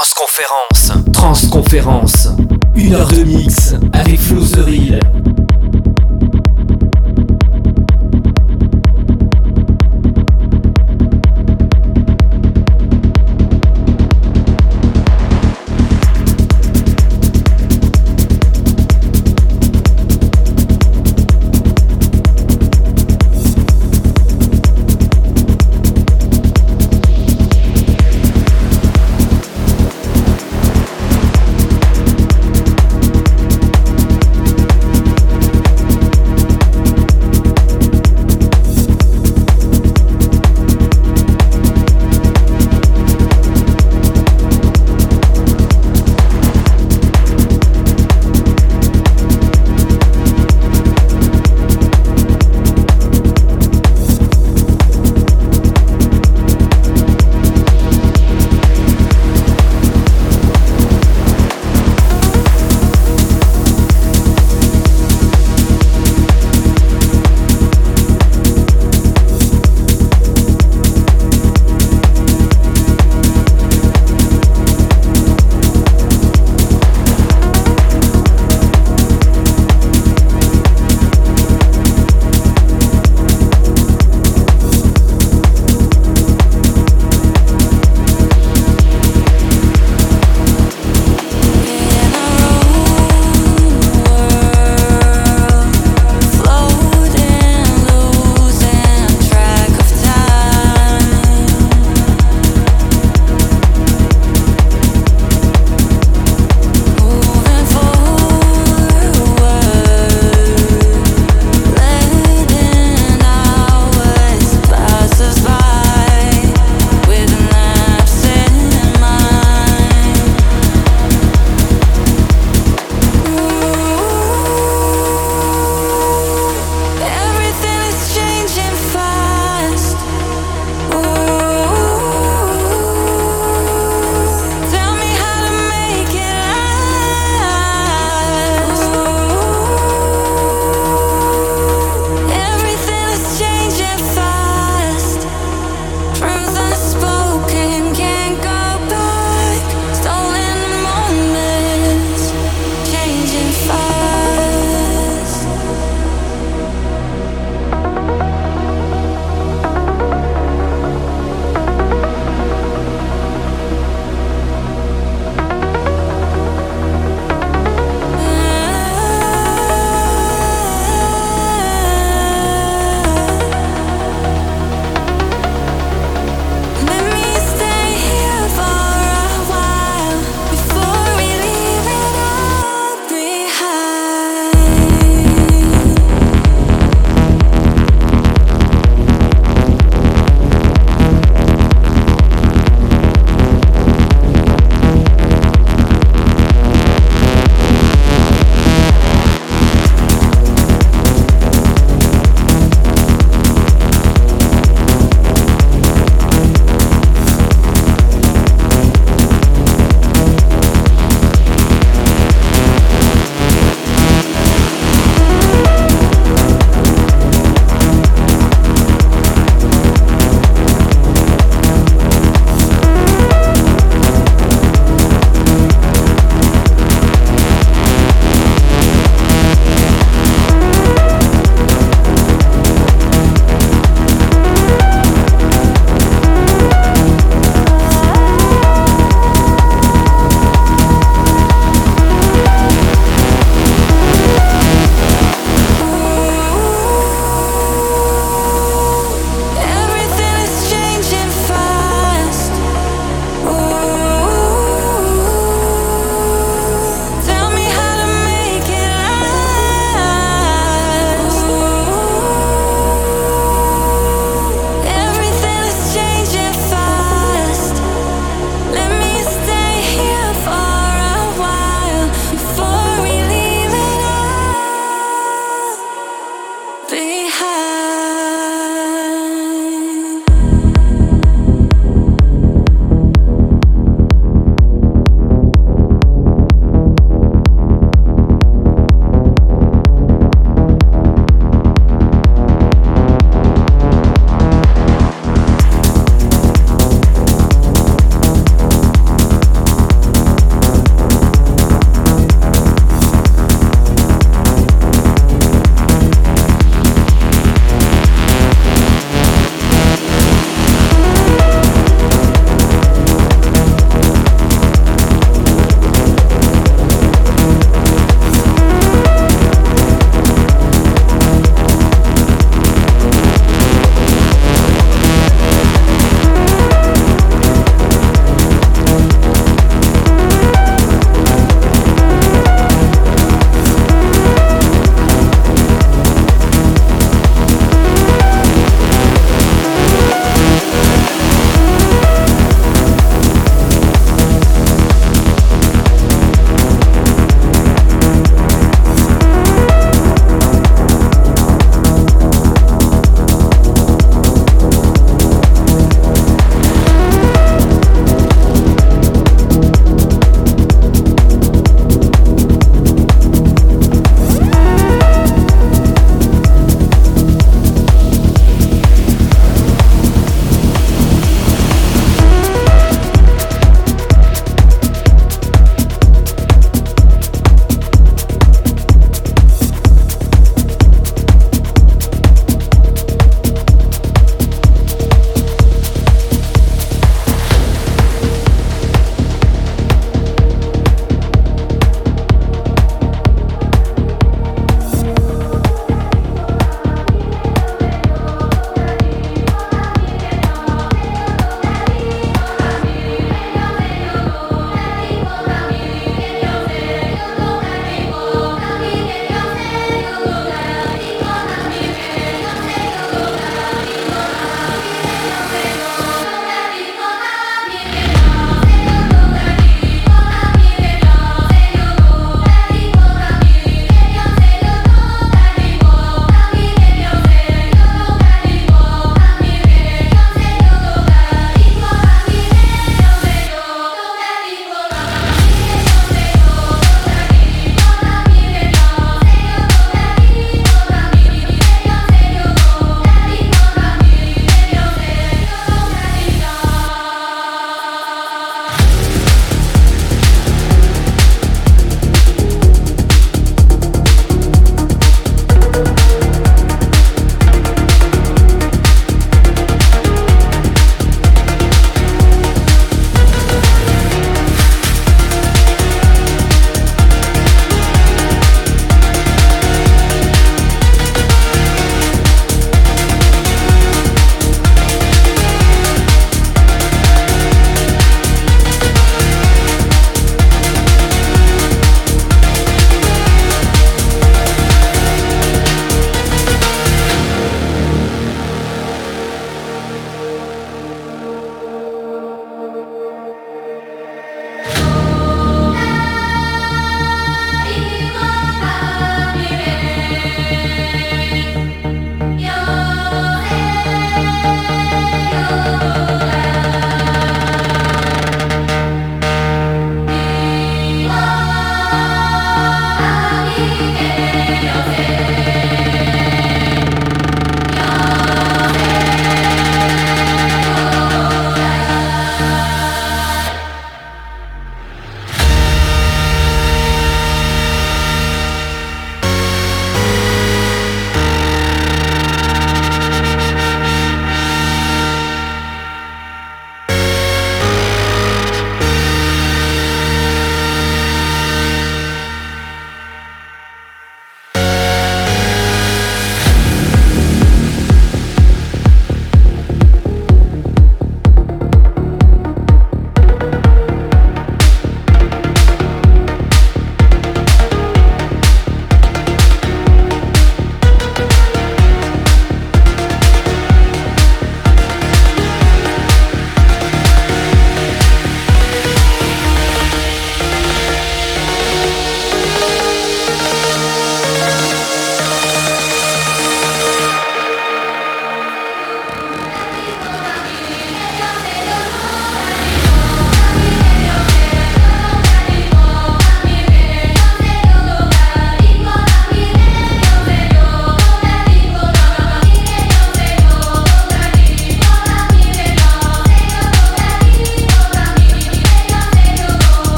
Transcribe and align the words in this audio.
Transconférence. 0.00 0.92
Transconférence. 1.12 2.28
Une 2.76 2.94
heure 2.94 3.08
de 3.08 3.24
mix 3.24 3.74
avec 3.92 4.20
Flo 4.20 4.42
The. 4.42 5.27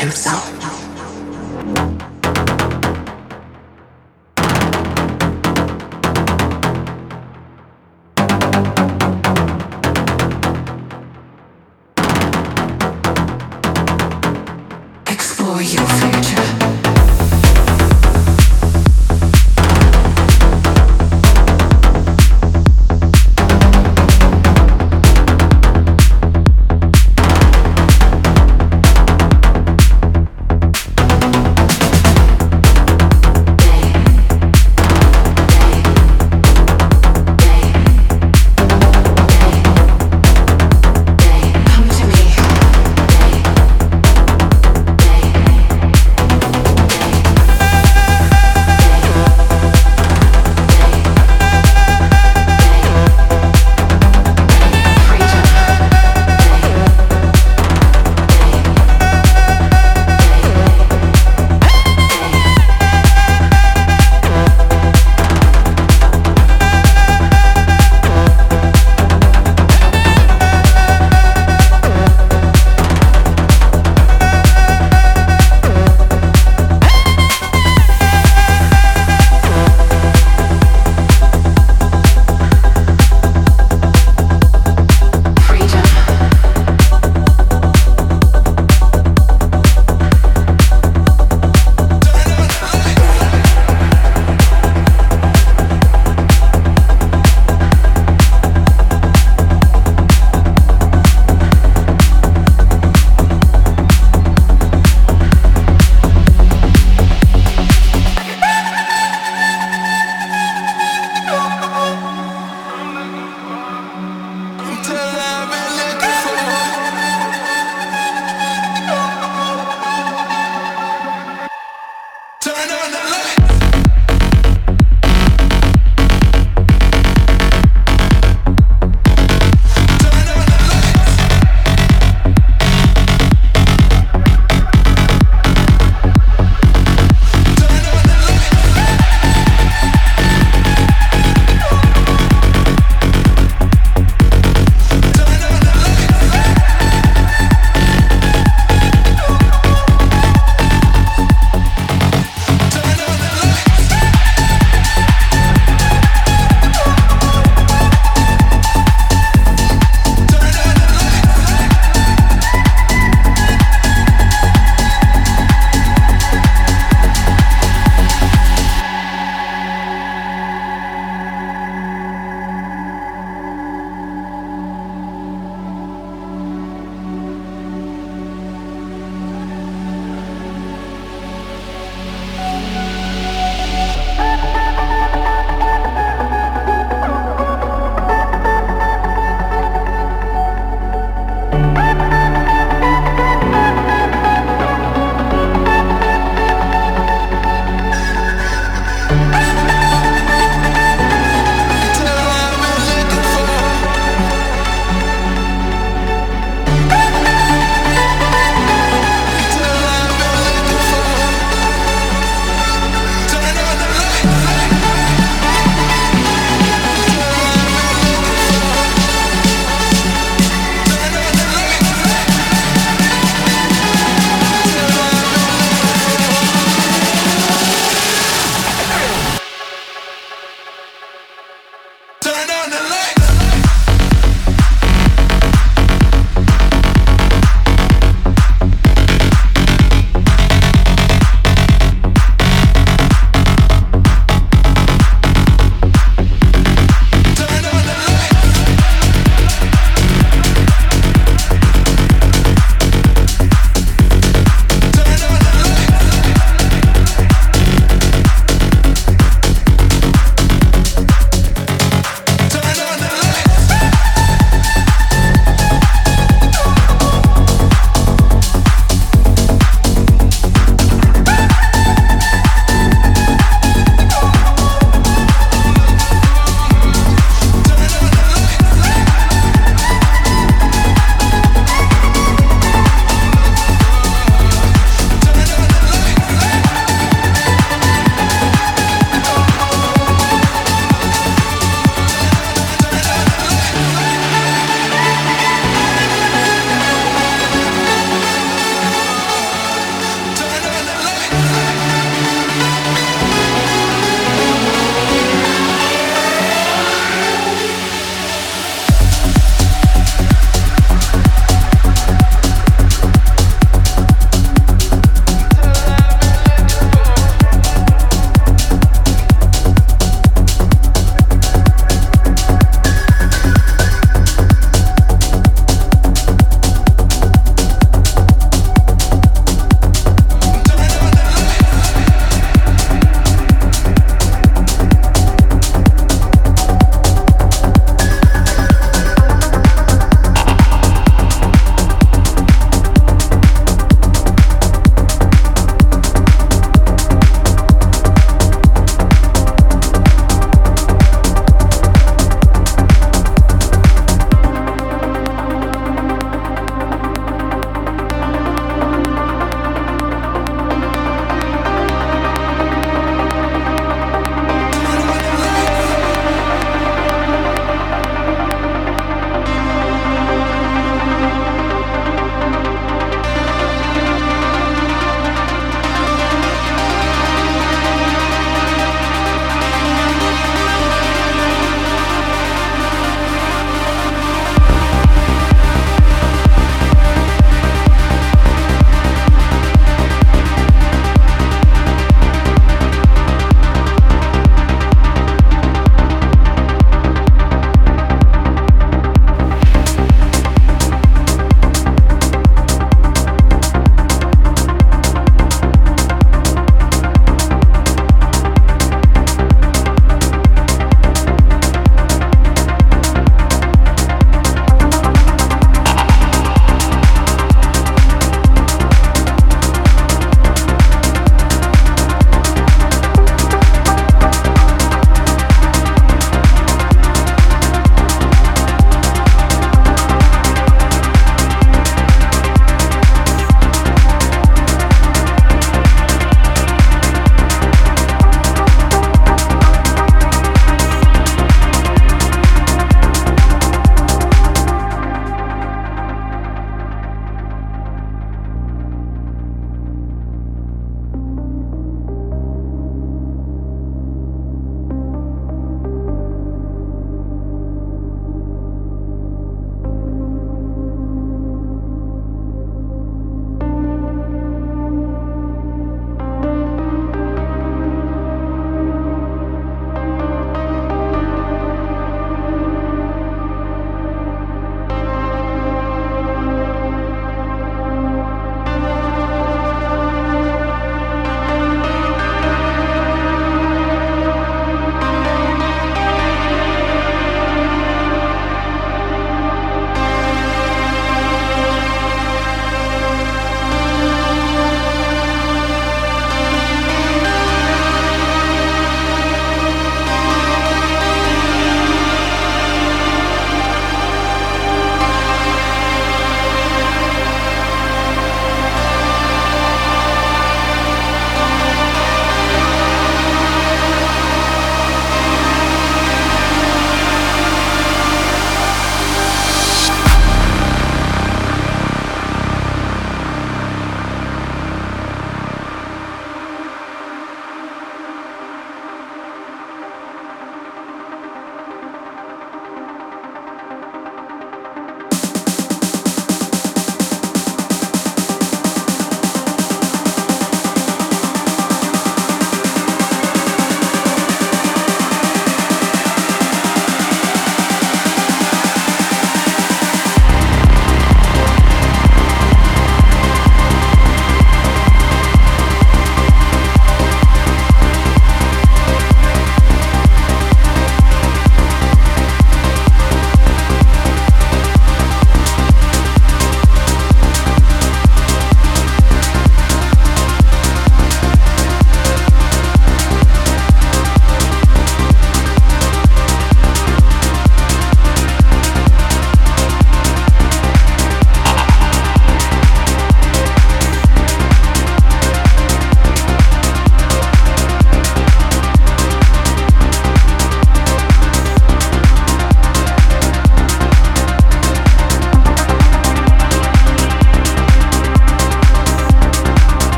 Himself. 0.00 0.39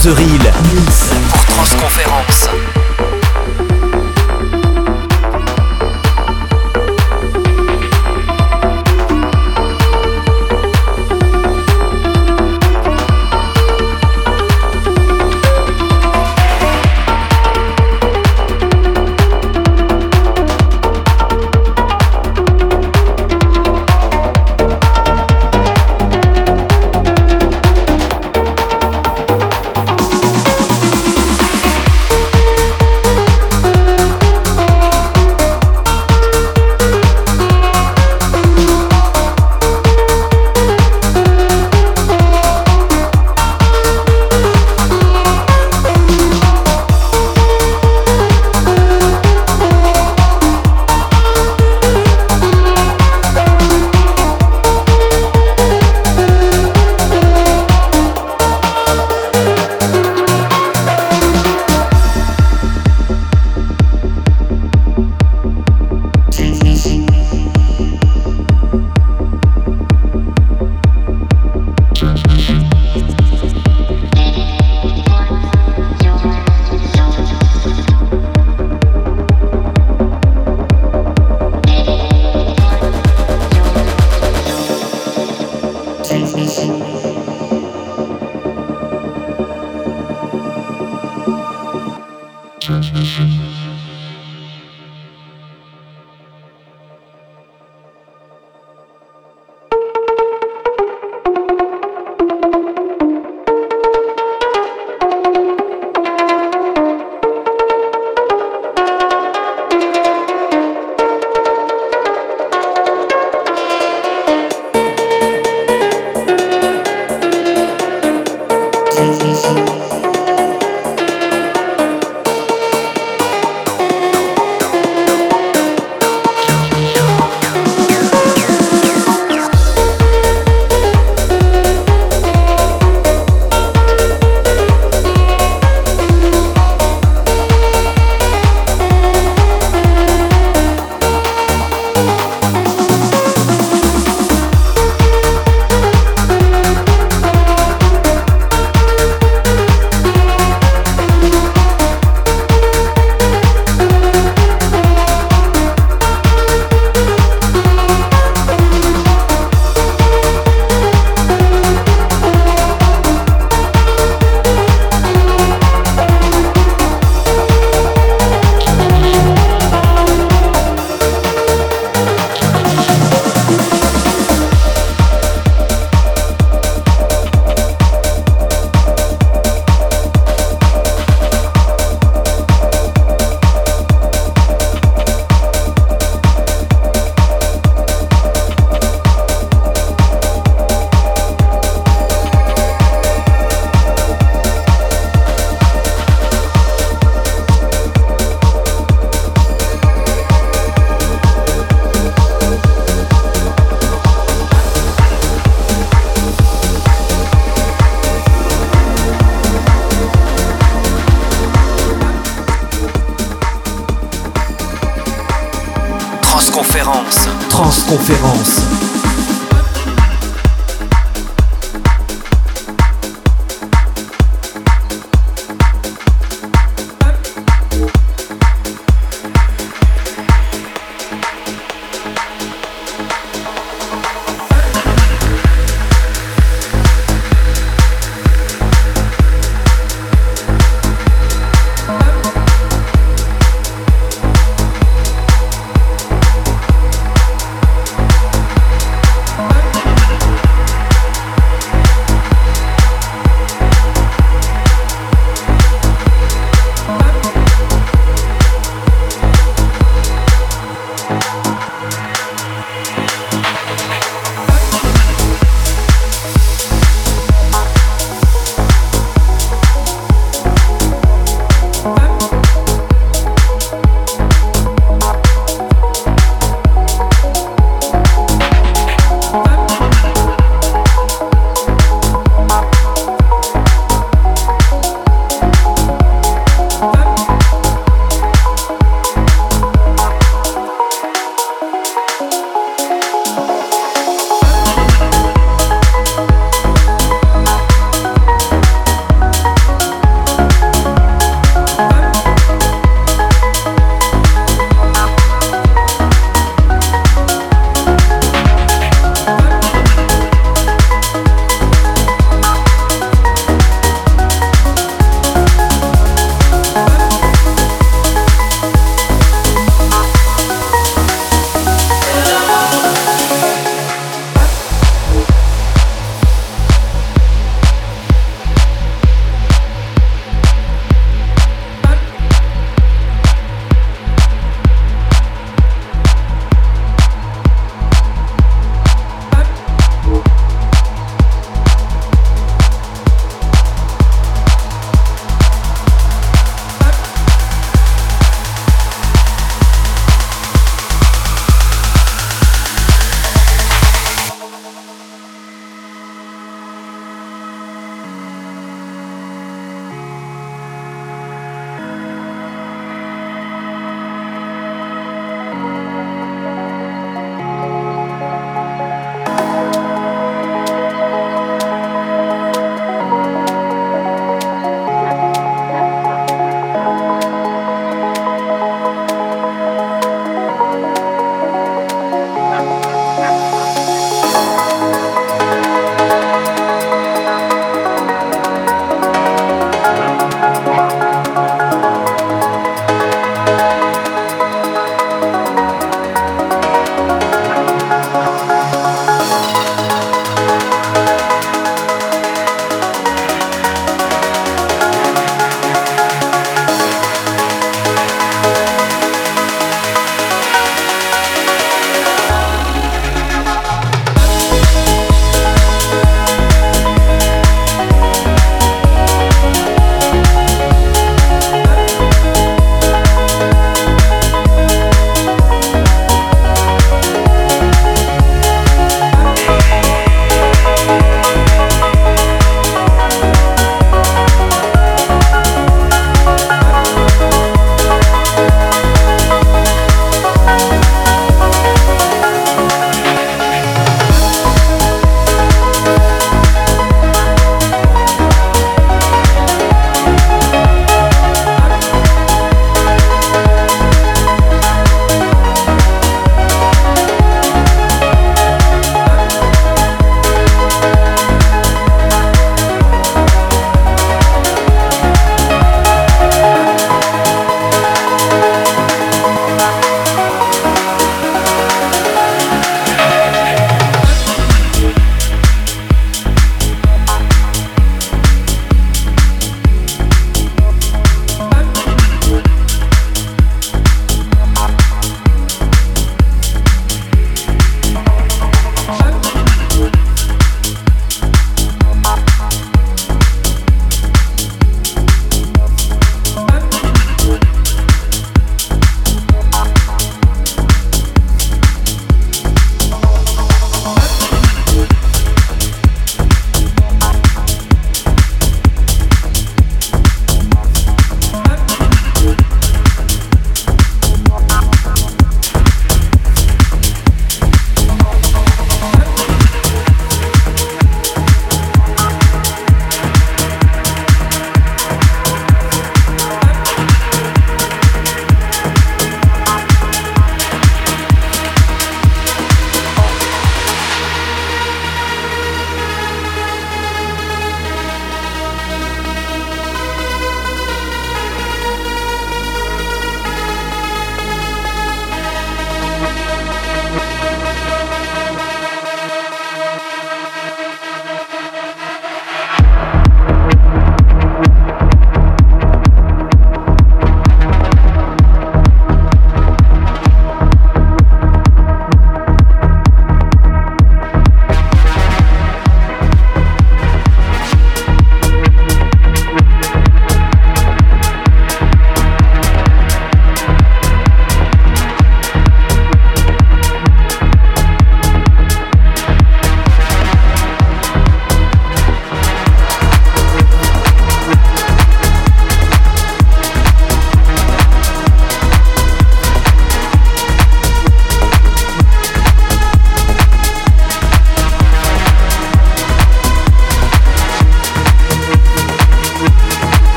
Flo 0.00 0.37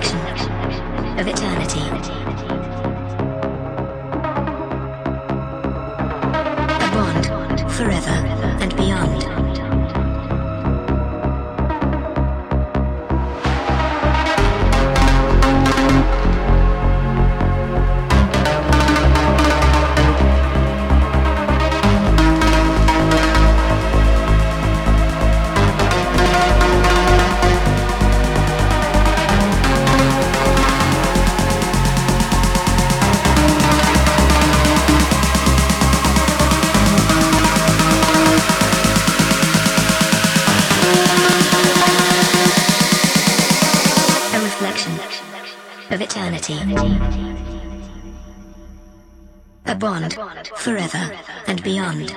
reflection 0.00 0.50
of 1.18 1.28
eternity. 1.28 2.19
forever 50.60 51.10
and 51.46 51.62
beyond. 51.62 52.14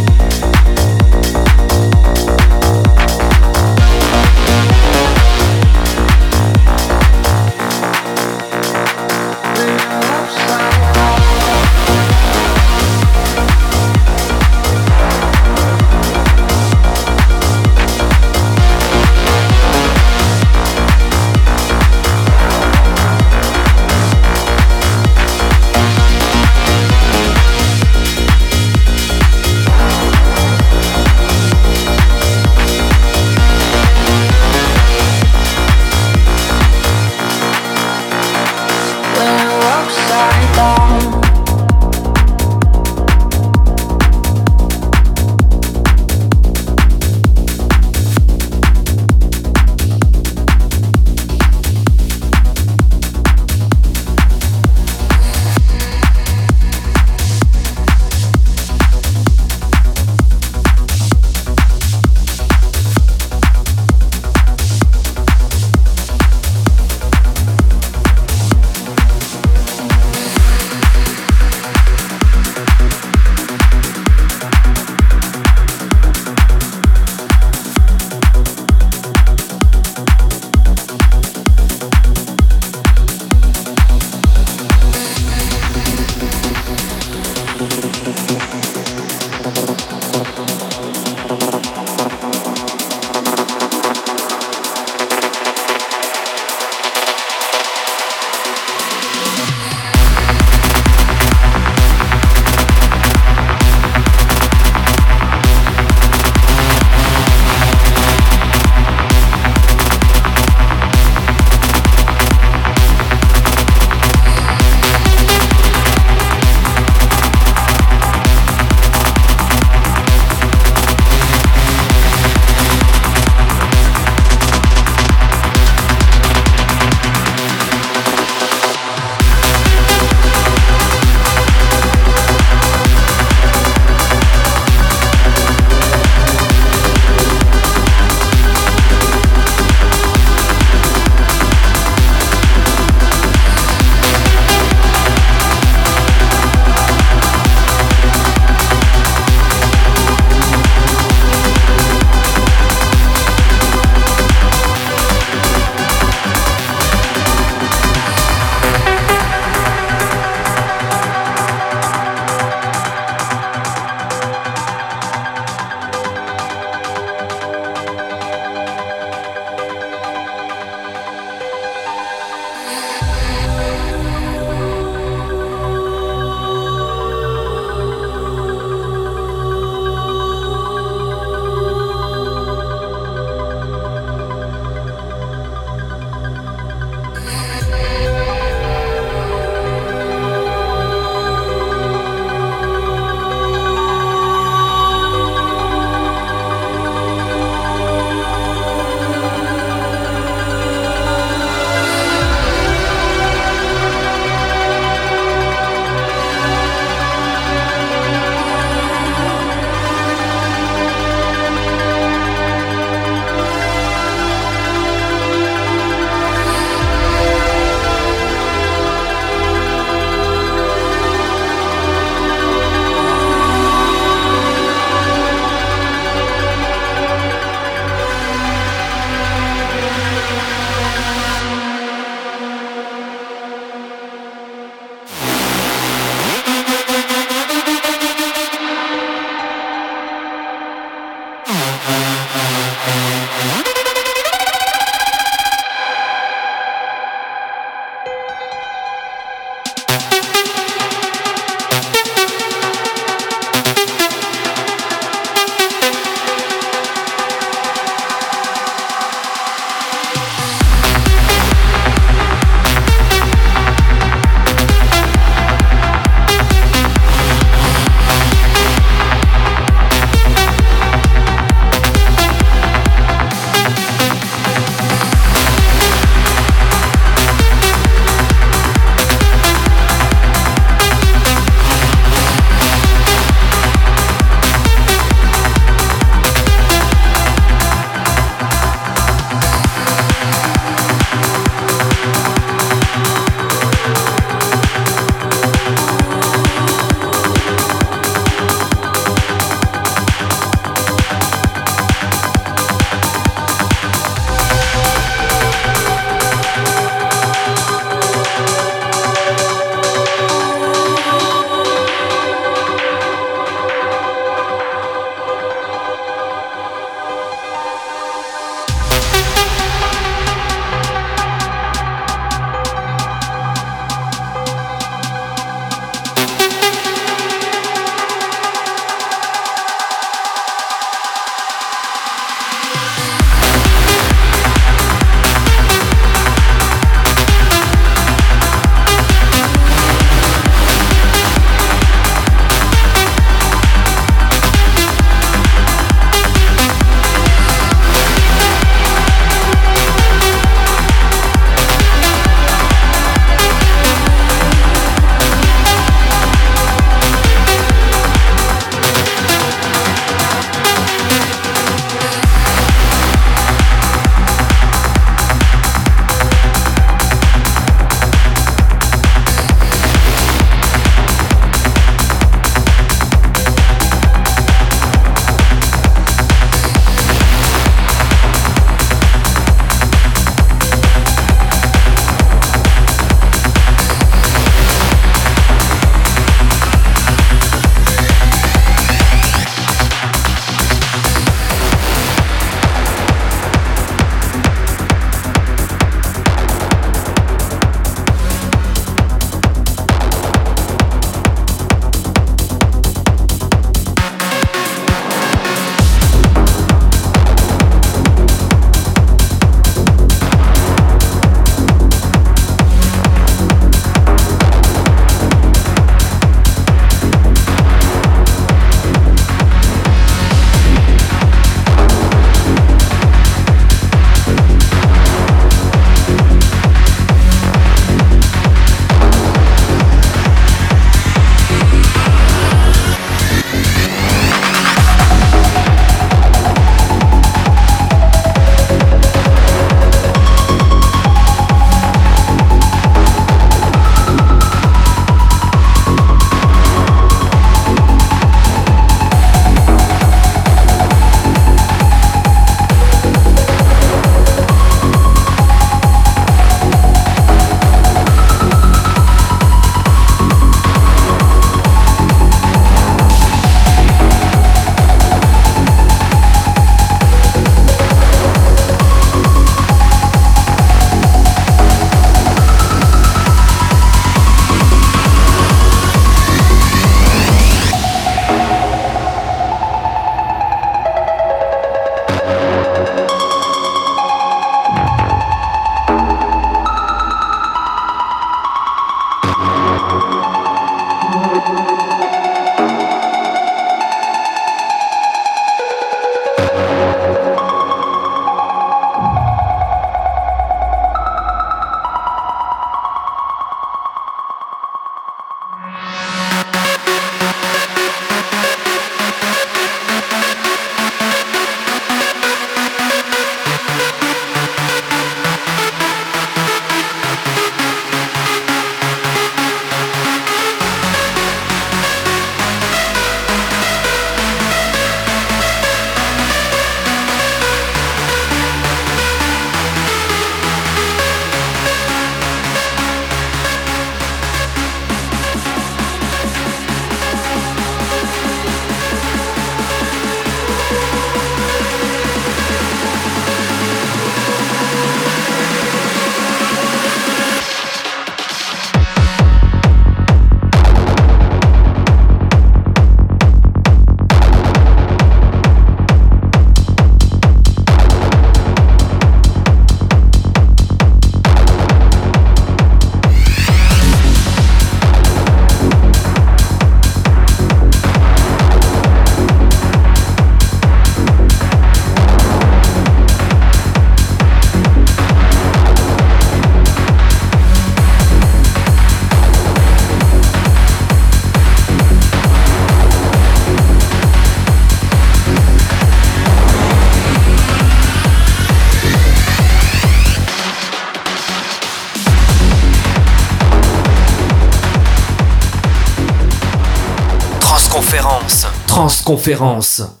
Transconférence. 599.11 600.00